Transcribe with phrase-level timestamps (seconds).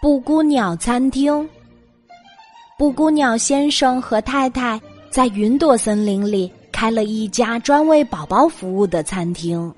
[0.00, 1.48] 布谷鸟餐厅。
[2.78, 9.74] 布谷鸟先生和太太在云朵森林里开了一家专为宝宝服务的餐厅。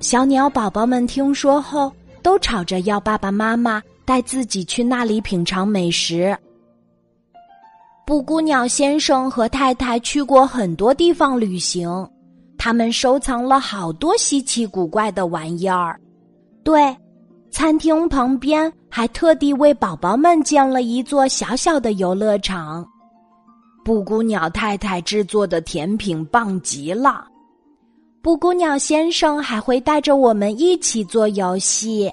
[0.00, 6.36] 小鸟宝宝们听说后，都吵着要爸爸妈妈带自己去那里品尝美食。
[8.04, 11.88] 布谷鸟先生和太太去过很多地方旅行，
[12.58, 15.96] 他们收藏了好多稀奇古怪的玩意儿。
[16.64, 16.96] 对。
[17.58, 22.86] 餐厅旁边还特地为宝宝们建了一座小小的游乐场。
[23.84, 27.26] 布谷鸟太太制作的甜品棒极了，
[28.22, 32.08] 布谷鸟先生还会带着我们一起做游戏。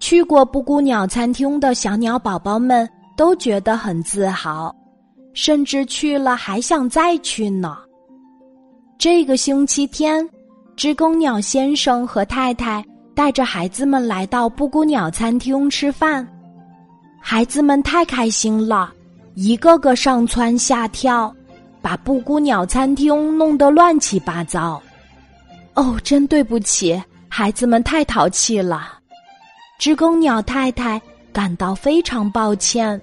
[0.00, 4.74] 去过布谷鸟餐厅的小鸟宝宝们都觉得很自豪，
[5.34, 7.76] 甚至去了还想再去呢。
[8.96, 10.26] 这个星期天，
[10.76, 12.82] 知更鸟先生和太太。
[13.14, 16.26] 带着孩子们来到布谷鸟餐厅吃饭，
[17.20, 18.92] 孩子们太开心了，
[19.34, 21.34] 一个个上蹿下跳，
[21.80, 24.82] 把布谷鸟餐厅弄得乱七八糟。
[25.74, 28.98] 哦，真对不起，孩子们太淘气了。
[29.78, 31.00] 知更鸟太太
[31.32, 33.00] 感到非常抱歉，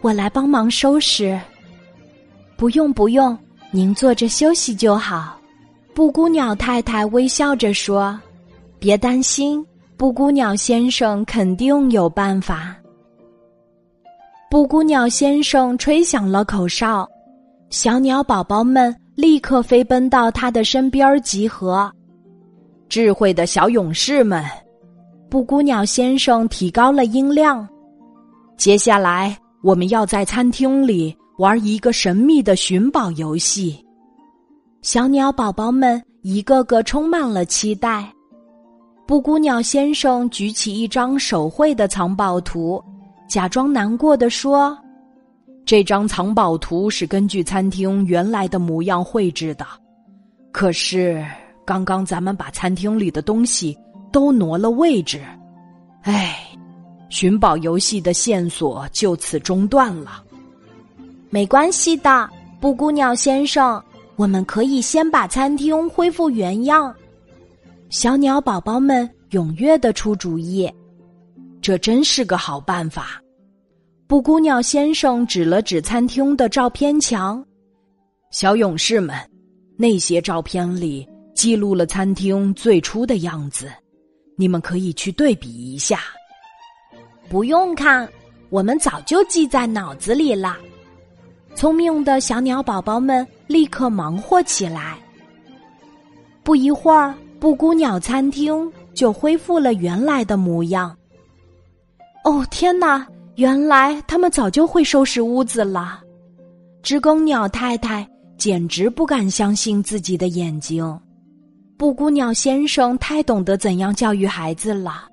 [0.00, 1.40] 我来帮忙收拾。
[2.56, 3.36] 不用不用，
[3.70, 5.38] 您坐着休息就好。
[5.94, 8.18] 布谷鸟太太微笑着说。
[8.84, 9.64] 别担心，
[9.96, 12.76] 布谷鸟先生肯定有办法。
[14.50, 17.08] 布谷鸟先生吹响了口哨，
[17.70, 21.90] 小鸟宝宝们立刻飞奔到他的身边集合。
[22.86, 24.44] 智慧的小勇士们，
[25.30, 27.66] 布谷鸟先生提高了音量。
[28.58, 33.82] 接下来，我们要在餐厅里玩一个神秘的寻宝游戏。
[34.82, 38.12] 小鸟宝宝们一个个充满了期待。
[39.06, 42.82] 布谷鸟先生举起一张手绘的藏宝图，
[43.28, 44.76] 假装难过的说
[45.66, 49.66] ：“这张藏宝图是根据餐厅原来的模样绘制的，
[50.52, 51.22] 可是
[51.66, 53.76] 刚刚咱们把餐厅里的东西
[54.10, 55.22] 都挪了位置，
[56.04, 56.38] 唉，
[57.10, 60.22] 寻宝游戏的线索就此中断了。
[61.28, 62.26] 没关系的，
[62.58, 63.82] 布谷鸟先生，
[64.16, 66.94] 我们可以先把餐厅恢复原样。”
[67.94, 70.68] 小鸟宝宝们踊跃的出主意，
[71.62, 73.22] 这真是个好办法。
[74.08, 77.40] 布谷鸟先生指了指餐厅的照片墙，
[78.32, 79.16] 小勇士们，
[79.76, 83.70] 那些照片里记录了餐厅最初的样子，
[84.36, 86.00] 你们可以去对比一下。
[87.28, 88.08] 不用看，
[88.50, 90.56] 我们早就记在脑子里了。
[91.54, 94.98] 聪明的小鸟宝宝们立刻忙活起来。
[96.42, 97.14] 不一会儿。
[97.44, 100.96] 布谷鸟餐厅就恢复了原来的模样。
[102.24, 103.06] 哦天哪！
[103.34, 106.00] 原来他们早就会收拾屋子了。
[106.82, 110.98] 知更鸟太太简直不敢相信自己的眼睛。
[111.76, 115.06] 布谷鸟先生太懂得怎样教育孩子了，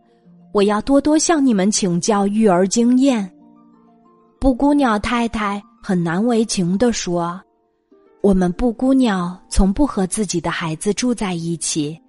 [0.54, 3.30] 我要多多向你们请教育儿经验。
[4.40, 7.42] 布谷鸟太太很难为情地说
[8.24, 12.02] ：“我们布谷鸟从不和自己的孩子住在一起。”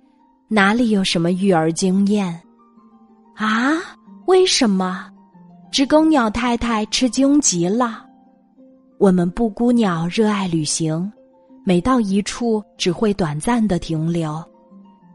[0.54, 2.26] 哪里有什么育儿经验？
[3.36, 3.72] 啊？
[4.26, 5.10] 为什么？
[5.70, 8.04] 知更鸟太太吃惊极了。
[8.98, 11.10] 我们布谷鸟热爱旅行，
[11.64, 14.44] 每到一处只会短暂的停留，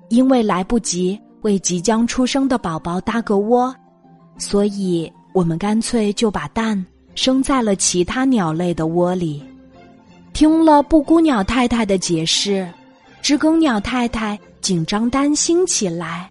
[0.09, 3.72] 因为来不及为即将出生的宝宝搭个窝，
[4.40, 6.84] 所以我们干脆就把蛋
[7.14, 9.44] 生在了其他鸟类的窝里。
[10.34, 12.68] 听了布谷鸟太太的解释，
[13.22, 14.36] 知更鸟太太。
[14.67, 16.29] 紧张担心起来，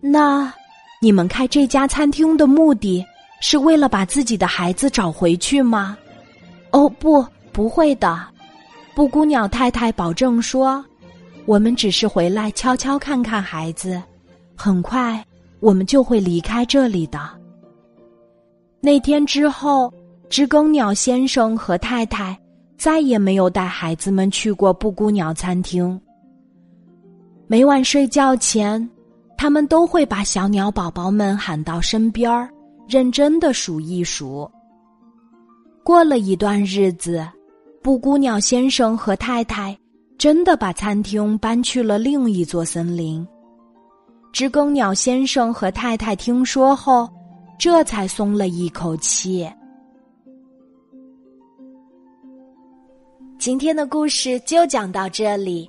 [0.00, 0.52] 那
[1.00, 3.06] 你们开这家餐厅的目的
[3.40, 5.96] 是为了把自己的孩子找回去吗？
[6.72, 8.26] 哦，不，不会的。
[8.92, 10.84] 布谷鸟太太保证说
[11.46, 14.02] ：“我们只是回来悄悄看看孩子，
[14.56, 15.24] 很快
[15.60, 17.20] 我们就会离开这里的。”
[18.82, 19.94] 那天之后，
[20.28, 22.36] 知更鸟先生和太太
[22.76, 25.96] 再也没有带孩子们去过布谷鸟餐厅。
[27.50, 28.88] 每晚睡觉前，
[29.36, 32.48] 他们都会把小鸟宝宝们喊到身边儿，
[32.86, 34.48] 认真的数一数。
[35.82, 37.26] 过了一段日子，
[37.82, 39.76] 布谷鸟先生和太太
[40.16, 43.26] 真的把餐厅搬去了另一座森林。
[44.30, 47.10] 知更鸟先生和太太听说后，
[47.58, 49.44] 这才松了一口气。
[53.40, 55.68] 今天的故事就讲到这里。